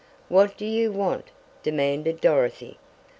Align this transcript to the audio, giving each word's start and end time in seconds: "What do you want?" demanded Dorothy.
"What 0.29 0.57
do 0.57 0.65
you 0.65 0.91
want?" 0.91 1.25
demanded 1.61 2.21
Dorothy. 2.21 2.79